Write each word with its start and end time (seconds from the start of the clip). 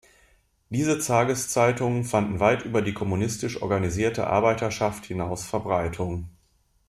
Diese 0.71 0.97
Tageszeitungen 0.97 2.05
fanden 2.05 2.39
weit 2.39 2.65
über 2.65 2.81
die 2.81 2.95
kommunistisch 2.95 3.61
organisierte 3.61 4.25
Arbeiterschaft 4.25 5.05
hinaus 5.05 5.45
Verbreitung. 5.45 6.27